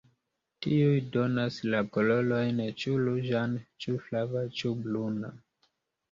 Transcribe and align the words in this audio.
Tiuj 0.65 1.01
donas 1.15 1.57
la 1.73 1.81
kolorojn 1.97 2.61
ĉu 2.83 2.93
ruĝan 3.09 3.53
ĉu 3.85 3.93
flava 4.07 4.41
ĉu 4.61 4.71
bruna. 4.87 5.31